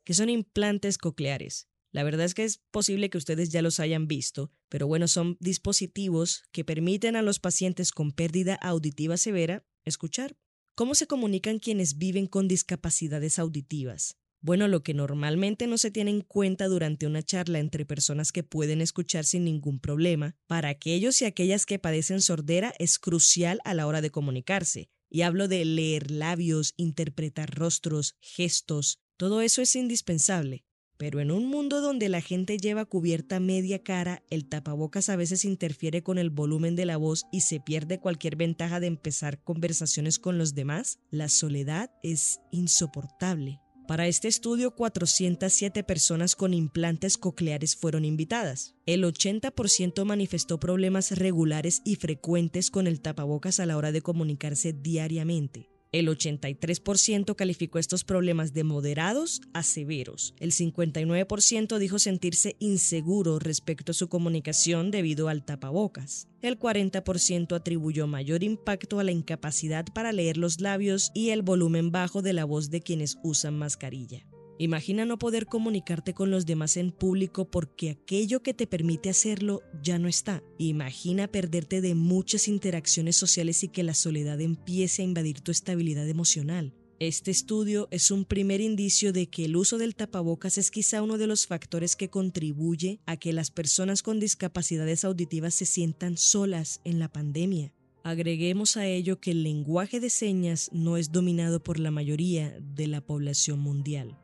¿Qué 0.03 0.13
son 0.13 0.29
implantes 0.29 0.97
cocleares? 0.97 1.67
La 1.91 2.03
verdad 2.03 2.25
es 2.25 2.33
que 2.33 2.45
es 2.45 2.59
posible 2.71 3.09
que 3.09 3.17
ustedes 3.17 3.50
ya 3.50 3.61
los 3.61 3.81
hayan 3.81 4.07
visto, 4.07 4.51
pero 4.69 4.88
bueno, 4.88 5.09
son 5.09 5.35
dispositivos 5.41 6.43
que 6.53 6.63
permiten 6.63 7.17
a 7.17 7.21
los 7.21 7.39
pacientes 7.39 7.91
con 7.91 8.13
pérdida 8.13 8.55
auditiva 8.55 9.17
severa 9.17 9.65
escuchar. 9.83 10.38
¿Cómo 10.73 10.95
se 10.95 11.05
comunican 11.05 11.59
quienes 11.59 11.97
viven 11.97 12.27
con 12.27 12.47
discapacidades 12.47 13.39
auditivas? 13.39 14.20
Bueno, 14.43 14.67
lo 14.67 14.81
que 14.81 14.95
normalmente 14.95 15.67
no 15.67 15.77
se 15.77 15.91
tiene 15.91 16.10
en 16.10 16.21
cuenta 16.21 16.67
durante 16.67 17.05
una 17.05 17.21
charla 17.21 17.60
entre 17.60 17.86
personas 17.86 18.31
que 18.31 18.41
pueden 18.41 18.81
escuchar 18.81 19.24
sin 19.24 19.43
ningún 19.43 19.79
problema, 19.79 20.36
para 20.48 20.69
aquellos 20.69 21.21
y 21.21 21.25
aquellas 21.25 21.67
que 21.67 21.77
padecen 21.77 22.21
sordera 22.21 22.74
es 22.79 22.98
crucial 22.98 23.60
a 23.65 23.75
la 23.75 23.86
hora 23.86 24.01
de 24.01 24.10
comunicarse. 24.10 24.89
Y 25.12 25.21
hablo 25.21 25.48
de 25.48 25.63
leer 25.63 26.10
labios, 26.10 26.74
interpretar 26.75 27.53
rostros, 27.53 28.15
gestos, 28.19 28.98
todo 29.15 29.41
eso 29.41 29.62
es 29.62 29.75
indispensable. 29.75 30.63
Pero 30.98 31.19
en 31.19 31.29
un 31.29 31.45
mundo 31.45 31.79
donde 31.81 32.10
la 32.10 32.21
gente 32.21 32.57
lleva 32.57 32.86
cubierta 32.86 33.39
media 33.39 33.83
cara, 33.83 34.24
el 34.31 34.48
tapabocas 34.50 35.10
a 35.10 35.15
veces 35.15 35.45
interfiere 35.45 36.01
con 36.01 36.17
el 36.17 36.31
volumen 36.31 36.75
de 36.75 36.86
la 36.86 36.98
voz 36.98 37.25
y 37.31 37.41
se 37.41 37.60
pierde 37.60 38.00
cualquier 38.00 38.36
ventaja 38.36 38.79
de 38.79 38.88
empezar 38.88 39.43
conversaciones 39.43 40.17
con 40.17 40.39
los 40.39 40.55
demás, 40.55 41.00
la 41.12 41.29
soledad 41.29 41.91
es 42.01 42.39
insoportable. 42.51 43.60
Para 43.91 44.07
este 44.07 44.29
estudio, 44.29 44.71
407 44.71 45.83
personas 45.83 46.38
con 46.38 46.53
implantes 46.53 47.17
cocleares 47.17 47.75
fueron 47.75 48.05
invitadas. 48.05 48.74
El 48.86 49.03
80% 49.03 50.05
manifestó 50.05 50.62
problemas 50.62 51.12
regulares 51.12 51.81
y 51.83 51.98
frecuentes 51.98 52.71
con 52.71 52.88
el 52.88 53.01
tapabocas 53.01 53.60
a 53.60 53.65
la 53.65 53.75
hora 53.75 53.91
de 53.91 54.01
comunicarse 54.01 54.71
diariamente. 54.71 55.69
El 55.93 56.07
83% 56.07 57.36
calificó 57.36 57.77
estos 57.77 58.05
problemas 58.05 58.53
de 58.53 58.63
moderados 58.63 59.41
a 59.53 59.62
severos. 59.62 60.33
El 60.39 60.53
59% 60.53 61.77
dijo 61.79 62.00
sentirse 62.00 62.55
inseguro 62.60 63.39
respecto 63.39 63.91
a 63.91 63.95
su 63.95 64.07
comunicación 64.07 64.89
debido 64.89 65.27
al 65.27 65.43
tapabocas. 65.43 66.29
El 66.41 66.57
40% 66.57 67.53
atribuyó 67.53 68.07
mayor 68.07 68.41
impacto 68.41 69.00
a 69.00 69.03
la 69.03 69.12
incapacidad 69.12 69.86
para 69.93 70.13
leer 70.13 70.38
los 70.38 70.62
labios 70.62 71.12
y 71.13 71.31
el 71.31 71.41
volumen 71.41 71.91
bajo 71.91 72.21
de 72.21 72.31
la 72.31 72.45
voz 72.45 72.69
de 72.69 72.81
quienes 72.81 73.17
usan 73.21 73.57
mascarilla. 73.57 74.25
Imagina 74.61 75.05
no 75.05 75.17
poder 75.17 75.47
comunicarte 75.47 76.13
con 76.13 76.29
los 76.29 76.45
demás 76.45 76.77
en 76.77 76.91
público 76.91 77.49
porque 77.49 77.89
aquello 77.89 78.43
que 78.43 78.53
te 78.53 78.67
permite 78.67 79.09
hacerlo 79.09 79.63
ya 79.81 79.97
no 79.97 80.07
está. 80.07 80.43
Imagina 80.59 81.27
perderte 81.27 81.81
de 81.81 81.95
muchas 81.95 82.47
interacciones 82.47 83.15
sociales 83.15 83.63
y 83.63 83.69
que 83.69 83.81
la 83.81 83.95
soledad 83.95 84.39
empiece 84.39 85.01
a 85.01 85.05
invadir 85.05 85.41
tu 85.41 85.49
estabilidad 85.49 86.07
emocional. 86.07 86.75
Este 86.99 87.31
estudio 87.31 87.87
es 87.89 88.11
un 88.11 88.23
primer 88.23 88.61
indicio 88.61 89.11
de 89.11 89.31
que 89.31 89.45
el 89.45 89.55
uso 89.55 89.79
del 89.79 89.95
tapabocas 89.95 90.59
es 90.59 90.69
quizá 90.69 91.01
uno 91.01 91.17
de 91.17 91.25
los 91.25 91.47
factores 91.47 91.95
que 91.95 92.11
contribuye 92.11 92.99
a 93.07 93.17
que 93.17 93.33
las 93.33 93.49
personas 93.49 94.03
con 94.03 94.19
discapacidades 94.19 95.03
auditivas 95.05 95.55
se 95.55 95.65
sientan 95.65 96.17
solas 96.17 96.81
en 96.83 96.99
la 96.99 97.11
pandemia. 97.11 97.73
Agreguemos 98.03 98.77
a 98.77 98.85
ello 98.85 99.19
que 99.19 99.31
el 99.31 99.41
lenguaje 99.41 99.99
de 99.99 100.11
señas 100.11 100.69
no 100.71 100.97
es 100.97 101.11
dominado 101.11 101.63
por 101.63 101.79
la 101.79 101.89
mayoría 101.89 102.55
de 102.59 102.85
la 102.85 103.01
población 103.01 103.59
mundial. 103.59 104.19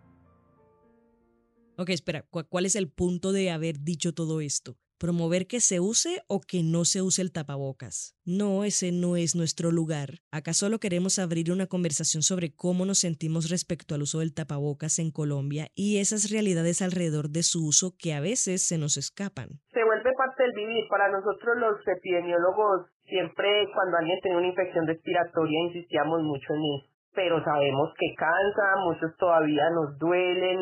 Ok, 1.79 1.91
espera, 1.91 2.25
¿cuál 2.49 2.65
es 2.65 2.75
el 2.75 2.89
punto 2.89 3.31
de 3.31 3.51
haber 3.51 3.81
dicho 3.81 4.11
todo 4.11 4.41
esto? 4.41 4.77
¿Promover 4.97 5.45
que 5.45 5.59
se 5.59 5.79
use 5.79 6.23
o 6.27 6.41
que 6.41 6.63
no 6.63 6.85
se 6.85 7.03
use 7.03 7.21
el 7.21 7.31
tapabocas? 7.31 8.17
No, 8.25 8.63
ese 8.63 8.91
no 8.91 9.15
es 9.15 9.35
nuestro 9.35 9.69
lugar. 9.69 10.25
Acá 10.31 10.53
solo 10.53 10.79
queremos 10.79 11.19
abrir 11.19 11.51
una 11.51 11.67
conversación 11.67 12.23
sobre 12.23 12.49
cómo 12.55 12.83
nos 12.87 12.97
sentimos 12.97 13.51
respecto 13.51 13.93
al 13.93 14.01
uso 14.01 14.21
del 14.21 14.33
tapabocas 14.33 14.97
en 14.97 15.11
Colombia 15.11 15.67
y 15.75 15.99
esas 15.99 16.31
realidades 16.31 16.81
alrededor 16.81 17.29
de 17.29 17.43
su 17.43 17.67
uso 17.67 17.93
que 17.95 18.15
a 18.15 18.21
veces 18.21 18.67
se 18.67 18.79
nos 18.79 18.97
escapan. 18.97 19.61
Se 19.71 19.83
vuelve 19.83 20.13
parte 20.17 20.41
del 20.41 20.53
vivir. 20.53 20.87
Para 20.89 21.11
nosotros 21.11 21.57
los 21.57 21.87
epidemiólogos, 21.87 22.87
siempre 23.05 23.69
cuando 23.75 23.97
alguien 23.97 24.19
tiene 24.23 24.37
una 24.37 24.47
infección 24.47 24.87
respiratoria 24.87 25.59
insistíamos 25.67 26.23
mucho 26.23 26.55
en 26.55 26.81
eso 26.81 26.96
pero 27.17 27.43
sabemos 27.43 27.89
que 27.97 28.13
cansa, 28.13 28.77
muchos 28.85 29.17
todavía 29.17 29.67
nos 29.71 29.97
duelen, 29.97 30.59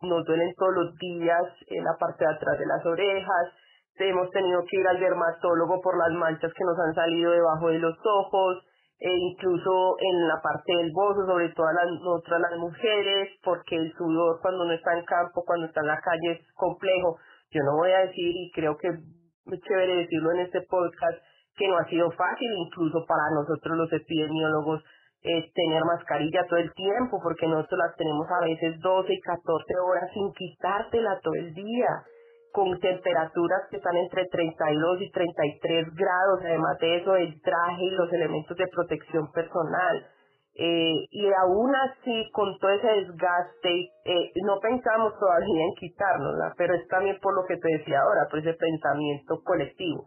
nos 0.00 0.24
duelen 0.24 0.54
todos 0.56 0.72
los 0.72 0.96
días 0.96 1.44
en 1.66 1.84
la 1.84 1.92
parte 2.00 2.24
de 2.24 2.32
atrás 2.32 2.58
de 2.58 2.64
las 2.64 2.86
orejas, 2.86 3.52
hemos 3.98 4.30
tenido 4.30 4.64
que 4.64 4.80
ir 4.80 4.88
al 4.88 4.98
dermatólogo 4.98 5.82
por 5.82 5.98
las 5.98 6.16
manchas 6.16 6.50
que 6.54 6.64
nos 6.64 6.78
han 6.78 6.94
salido 6.94 7.32
debajo 7.32 7.68
de 7.68 7.78
los 7.80 7.94
ojos, 8.06 8.64
e 8.98 9.12
incluso 9.12 9.96
en 10.00 10.28
la 10.28 10.40
parte 10.42 10.72
del 10.78 10.92
bozo, 10.94 11.26
sobre 11.26 11.50
todo 11.50 11.66
las, 11.72 11.90
nosotras 12.00 12.40
las 12.40 12.58
mujeres, 12.58 13.28
porque 13.44 13.76
el 13.76 13.92
sudor 13.92 14.40
cuando 14.40 14.64
uno 14.64 14.72
está 14.72 14.98
en 14.98 15.04
campo, 15.04 15.44
cuando 15.44 15.66
está 15.66 15.82
en 15.82 15.88
la 15.88 16.00
calle 16.00 16.40
es 16.40 16.52
complejo. 16.54 17.18
Yo 17.50 17.60
no 17.64 17.76
voy 17.76 17.90
a 17.92 18.06
decir, 18.06 18.32
y 18.34 18.50
creo 18.52 18.78
que 18.78 18.88
es 18.88 19.60
chévere 19.60 19.96
decirlo 19.96 20.32
en 20.32 20.40
este 20.40 20.62
podcast, 20.62 21.18
que 21.54 21.68
no 21.68 21.76
ha 21.76 21.84
sido 21.84 22.10
fácil, 22.12 22.48
incluso 22.66 23.04
para 23.06 23.28
nosotros 23.34 23.76
los 23.76 23.92
epidemiólogos, 23.92 24.82
eh, 25.22 25.50
tener 25.54 25.84
mascarilla 25.84 26.46
todo 26.48 26.58
el 26.58 26.72
tiempo, 26.74 27.18
porque 27.22 27.46
nosotros 27.46 27.78
las 27.78 27.96
tenemos 27.96 28.26
a 28.30 28.44
veces 28.44 28.80
12 28.80 29.12
y 29.12 29.20
14 29.20 29.74
horas 29.84 30.10
sin 30.12 30.32
quitártela 30.32 31.18
todo 31.22 31.34
el 31.34 31.54
día, 31.54 31.88
con 32.52 32.78
temperaturas 32.80 33.62
que 33.70 33.76
están 33.76 33.96
entre 33.96 34.26
32 34.26 35.02
y 35.02 35.10
33 35.10 35.94
grados, 35.94 36.40
además 36.42 36.78
de 36.78 36.96
eso 36.96 37.16
el 37.16 37.40
traje 37.42 37.82
y 37.82 37.90
los 37.90 38.12
elementos 38.12 38.56
de 38.56 38.66
protección 38.68 39.30
personal. 39.32 40.06
Eh, 40.60 41.06
y 41.10 41.26
aún 41.40 41.72
así, 41.76 42.30
con 42.32 42.58
todo 42.58 42.70
ese 42.72 42.88
desgaste, 42.88 43.90
eh, 44.04 44.32
no 44.44 44.58
pensamos 44.60 45.14
todavía 45.18 45.64
en 45.64 45.74
quitárnosla, 45.78 46.54
pero 46.56 46.74
es 46.74 46.86
también 46.88 47.18
por 47.20 47.34
lo 47.34 47.46
que 47.46 47.58
te 47.58 47.78
decía 47.78 48.00
ahora, 48.00 48.26
por 48.28 48.40
ese 48.40 48.54
pensamiento 48.54 49.40
colectivo 49.44 50.06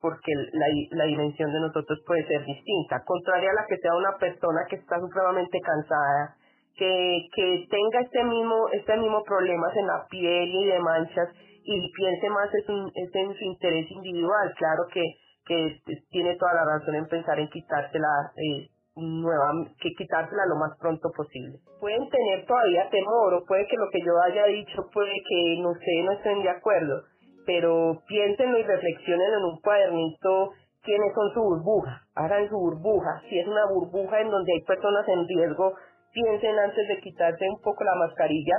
porque 0.00 0.32
la, 0.52 0.66
la 0.92 1.04
dimensión 1.04 1.52
de 1.52 1.60
nosotros 1.60 1.98
puede 2.06 2.26
ser 2.26 2.44
distinta, 2.44 3.02
contraria 3.04 3.50
a 3.50 3.54
la 3.54 3.66
que 3.66 3.78
sea 3.78 3.94
una 3.96 4.16
persona 4.18 4.60
que 4.68 4.76
está 4.76 5.00
supremamente 5.00 5.58
cansada 5.60 6.36
que, 6.76 7.28
que 7.34 7.66
tenga 7.70 8.00
este 8.00 8.24
mismo, 8.24 8.68
este 8.72 8.96
mismo 8.96 9.22
problemas 9.24 9.74
en 9.76 9.86
la 9.86 10.06
piel 10.10 10.48
y 10.54 10.66
de 10.66 10.78
manchas 10.80 11.28
y 11.64 11.92
piense 11.92 12.28
más 12.30 12.52
es, 12.54 12.68
en 12.68 13.34
su 13.34 13.44
interés 13.44 13.90
individual. 13.90 14.52
Claro 14.56 14.82
que, 14.92 15.02
que 15.46 15.80
tiene 16.10 16.36
toda 16.36 16.52
la 16.54 16.64
razón 16.64 16.94
en 16.96 17.06
pensar 17.06 17.38
en 17.38 17.48
quitársela 17.48 18.08
eh, 18.36 18.68
nueva, 18.96 19.50
que 19.80 19.90
quitársela 19.96 20.46
lo 20.46 20.56
más 20.56 20.76
pronto 20.78 21.10
posible. 21.16 21.58
Pueden 21.80 22.08
tener 22.08 22.44
todavía 22.46 22.88
temor 22.90 23.34
o 23.34 23.44
puede 23.46 23.66
que 23.66 23.76
lo 23.76 23.88
que 23.90 24.00
yo 24.00 24.12
haya 24.26 24.46
dicho 24.46 24.82
puede 24.92 25.14
que 25.28 25.60
no 25.60 25.72
sé, 25.74 26.02
no 26.04 26.12
estén 26.12 26.42
de 26.42 26.50
acuerdo, 26.50 27.02
pero 27.46 28.02
piénsenlo 28.06 28.58
y 28.58 28.62
reflexionen 28.62 29.32
en 29.38 29.44
un 29.44 29.60
cuadernito 29.60 30.50
quiénes 30.82 31.14
son 31.14 31.32
su 31.32 31.40
burbuja, 31.40 32.02
hagan 32.14 32.48
su 32.48 32.56
burbuja, 32.56 33.22
si 33.28 33.38
es 33.38 33.46
una 33.46 33.66
burbuja 33.66 34.20
en 34.20 34.30
donde 34.30 34.52
hay 34.52 34.60
personas 34.62 35.08
en 35.08 35.26
riesgo, 35.26 35.74
piensen 36.12 36.58
antes 36.58 36.88
de 36.88 37.00
quitarse 37.00 37.48
un 37.48 37.60
poco 37.62 37.84
la 37.84 37.94
mascarilla, 37.96 38.56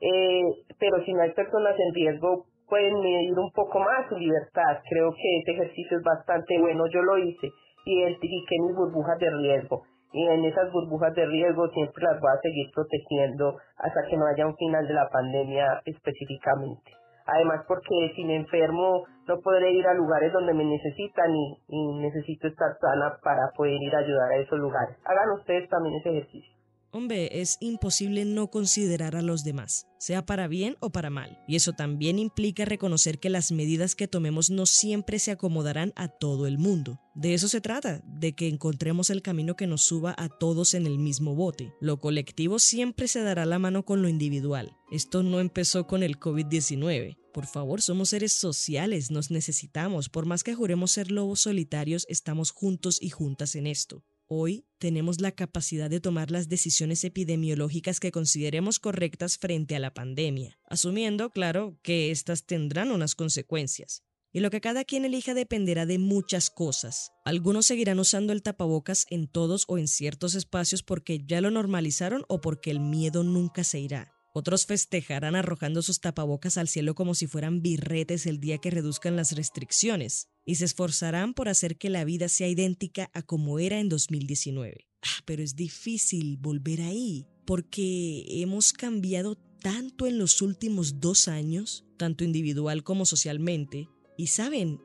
eh, 0.00 0.42
pero 0.78 1.02
si 1.04 1.12
no 1.12 1.22
hay 1.22 1.32
personas 1.32 1.74
en 1.78 1.94
riesgo, 1.94 2.46
pueden 2.68 3.00
medir 3.00 3.38
un 3.38 3.50
poco 3.52 3.78
más 3.78 4.08
su 4.08 4.16
libertad. 4.16 4.82
Creo 4.90 5.10
que 5.12 5.38
este 5.38 5.52
ejercicio 5.52 5.98
es 5.98 6.04
bastante 6.04 6.58
bueno, 6.60 6.84
yo 6.92 7.00
lo 7.02 7.18
hice 7.18 7.48
identifiqué 7.88 8.56
mis 8.66 8.76
burbujas 8.76 9.18
de 9.18 9.30
riesgo 9.30 9.82
y 10.12 10.26
en 10.26 10.44
esas 10.44 10.70
burbujas 10.72 11.14
de 11.14 11.26
riesgo 11.26 11.68
siempre 11.68 12.02
las 12.04 12.20
voy 12.20 12.30
a 12.32 12.40
seguir 12.40 12.70
protegiendo 12.74 13.56
hasta 13.76 14.00
que 14.08 14.16
no 14.16 14.26
haya 14.26 14.46
un 14.46 14.56
final 14.56 14.86
de 14.86 14.94
la 14.94 15.08
pandemia 15.10 15.82
específicamente. 15.84 16.92
Además 17.28 17.64
porque 17.68 18.12
si 18.16 18.24
me 18.24 18.36
enfermo 18.36 19.04
no 19.26 19.40
podré 19.40 19.72
ir 19.72 19.86
a 19.86 19.94
lugares 19.94 20.32
donde 20.32 20.54
me 20.54 20.64
necesitan 20.64 21.30
y, 21.30 21.58
y 21.68 21.98
necesito 22.00 22.48
estar 22.48 22.76
sana 22.80 23.18
para 23.22 23.50
poder 23.54 23.76
ir 23.80 23.94
a 23.94 23.98
ayudar 23.98 24.32
a 24.32 24.36
esos 24.36 24.58
lugares. 24.58 24.96
Hagan 25.04 25.30
ustedes 25.38 25.68
también 25.68 25.96
ese 25.96 26.10
ejercicio. 26.10 26.57
Hombre, 26.90 27.42
es 27.42 27.58
imposible 27.60 28.24
no 28.24 28.50
considerar 28.50 29.14
a 29.14 29.20
los 29.20 29.44
demás, 29.44 29.86
sea 29.98 30.24
para 30.24 30.48
bien 30.48 30.76
o 30.80 30.90
para 30.90 31.10
mal. 31.10 31.38
Y 31.46 31.56
eso 31.56 31.74
también 31.74 32.18
implica 32.18 32.64
reconocer 32.64 33.18
que 33.18 33.28
las 33.28 33.52
medidas 33.52 33.94
que 33.94 34.08
tomemos 34.08 34.48
no 34.48 34.64
siempre 34.64 35.18
se 35.18 35.30
acomodarán 35.30 35.92
a 35.96 36.08
todo 36.08 36.46
el 36.46 36.56
mundo. 36.56 36.98
De 37.14 37.34
eso 37.34 37.46
se 37.48 37.60
trata, 37.60 38.00
de 38.06 38.34
que 38.34 38.48
encontremos 38.48 39.10
el 39.10 39.20
camino 39.20 39.54
que 39.54 39.66
nos 39.66 39.82
suba 39.82 40.14
a 40.16 40.30
todos 40.30 40.72
en 40.72 40.86
el 40.86 40.98
mismo 40.98 41.34
bote. 41.34 41.74
Lo 41.78 42.00
colectivo 42.00 42.58
siempre 42.58 43.06
se 43.06 43.20
dará 43.20 43.44
la 43.44 43.58
mano 43.58 43.84
con 43.84 44.00
lo 44.00 44.08
individual. 44.08 44.74
Esto 44.90 45.22
no 45.22 45.40
empezó 45.40 45.86
con 45.86 46.02
el 46.02 46.18
COVID-19. 46.18 47.18
Por 47.34 47.46
favor, 47.46 47.82
somos 47.82 48.08
seres 48.08 48.32
sociales, 48.32 49.10
nos 49.10 49.30
necesitamos. 49.30 50.08
Por 50.08 50.24
más 50.24 50.42
que 50.42 50.54
juremos 50.54 50.92
ser 50.92 51.10
lobos 51.10 51.40
solitarios, 51.40 52.06
estamos 52.08 52.50
juntos 52.50 52.96
y 53.00 53.10
juntas 53.10 53.54
en 53.56 53.66
esto. 53.66 54.04
Hoy 54.30 54.66
tenemos 54.76 55.22
la 55.22 55.32
capacidad 55.32 55.88
de 55.88 56.00
tomar 56.00 56.30
las 56.30 56.50
decisiones 56.50 57.02
epidemiológicas 57.02 57.98
que 57.98 58.12
consideremos 58.12 58.78
correctas 58.78 59.38
frente 59.38 59.74
a 59.74 59.78
la 59.78 59.94
pandemia, 59.94 60.58
asumiendo, 60.66 61.30
claro, 61.30 61.78
que 61.82 62.10
éstas 62.10 62.44
tendrán 62.44 62.90
unas 62.90 63.14
consecuencias. 63.14 64.02
Y 64.30 64.40
lo 64.40 64.50
que 64.50 64.60
cada 64.60 64.84
quien 64.84 65.06
elija 65.06 65.32
dependerá 65.32 65.86
de 65.86 65.96
muchas 65.96 66.50
cosas. 66.50 67.10
Algunos 67.24 67.64
seguirán 67.64 68.00
usando 68.00 68.34
el 68.34 68.42
tapabocas 68.42 69.06
en 69.08 69.28
todos 69.28 69.64
o 69.66 69.78
en 69.78 69.88
ciertos 69.88 70.34
espacios 70.34 70.82
porque 70.82 71.24
ya 71.24 71.40
lo 71.40 71.50
normalizaron 71.50 72.26
o 72.28 72.42
porque 72.42 72.70
el 72.70 72.80
miedo 72.80 73.24
nunca 73.24 73.64
se 73.64 73.80
irá. 73.80 74.12
Otros 74.34 74.66
festejarán 74.66 75.36
arrojando 75.36 75.80
sus 75.80 76.00
tapabocas 76.00 76.58
al 76.58 76.68
cielo 76.68 76.94
como 76.94 77.14
si 77.14 77.26
fueran 77.26 77.62
birretes 77.62 78.26
el 78.26 78.40
día 78.40 78.58
que 78.58 78.70
reduzcan 78.70 79.16
las 79.16 79.32
restricciones 79.32 80.28
y 80.48 80.54
se 80.54 80.64
esforzarán 80.64 81.34
por 81.34 81.50
hacer 81.50 81.76
que 81.76 81.90
la 81.90 82.06
vida 82.06 82.26
sea 82.30 82.48
idéntica 82.48 83.10
a 83.12 83.20
como 83.20 83.58
era 83.58 83.80
en 83.80 83.90
2019. 83.90 84.86
Ah, 85.02 85.22
pero 85.26 85.42
es 85.42 85.56
difícil 85.56 86.38
volver 86.38 86.80
ahí 86.80 87.26
porque 87.44 88.24
hemos 88.40 88.72
cambiado 88.72 89.36
tanto 89.60 90.06
en 90.06 90.16
los 90.16 90.40
últimos 90.40 91.00
dos 91.00 91.28
años, 91.28 91.84
tanto 91.98 92.24
individual 92.24 92.82
como 92.82 93.04
socialmente, 93.04 93.90
y 94.16 94.28
saben, 94.28 94.80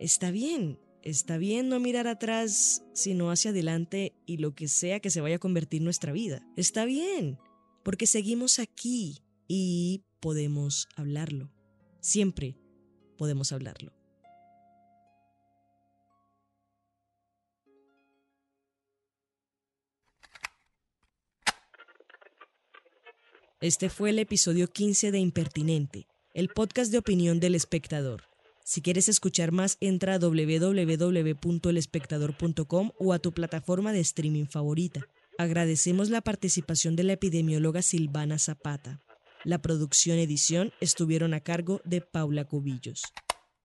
está 0.00 0.32
bien, 0.32 0.80
está 1.02 1.38
bien 1.38 1.68
no 1.68 1.78
mirar 1.78 2.08
atrás, 2.08 2.82
sino 2.92 3.30
hacia 3.30 3.52
adelante 3.52 4.12
y 4.26 4.38
lo 4.38 4.56
que 4.56 4.66
sea 4.66 4.98
que 4.98 5.10
se 5.10 5.20
vaya 5.20 5.36
a 5.36 5.38
convertir 5.38 5.82
nuestra 5.82 6.10
vida. 6.10 6.44
Está 6.56 6.84
bien, 6.84 7.38
porque 7.84 8.08
seguimos 8.08 8.58
aquí 8.58 9.22
y 9.46 10.02
podemos 10.18 10.88
hablarlo. 10.96 11.52
Siempre 12.00 12.58
podemos 13.16 13.52
hablarlo. 13.52 13.92
Este 23.66 23.90
fue 23.90 24.10
el 24.10 24.20
episodio 24.20 24.68
15 24.68 25.10
de 25.10 25.18
Impertinente, 25.18 26.06
el 26.34 26.50
podcast 26.50 26.92
de 26.92 26.98
opinión 26.98 27.40
del 27.40 27.56
espectador. 27.56 28.22
Si 28.64 28.80
quieres 28.80 29.08
escuchar 29.08 29.50
más, 29.50 29.76
entra 29.80 30.14
a 30.14 30.20
www.elespectador.com 30.20 32.92
o 33.00 33.12
a 33.12 33.18
tu 33.18 33.32
plataforma 33.32 33.92
de 33.92 33.98
streaming 33.98 34.46
favorita. 34.46 35.08
Agradecemos 35.36 36.10
la 36.10 36.20
participación 36.20 36.94
de 36.94 37.02
la 37.02 37.14
epidemióloga 37.14 37.82
Silvana 37.82 38.38
Zapata. 38.38 39.00
La 39.42 39.60
producción 39.60 40.18
edición 40.18 40.72
estuvieron 40.80 41.34
a 41.34 41.40
cargo 41.40 41.80
de 41.84 42.02
Paula 42.02 42.44
Cubillos. 42.44 43.02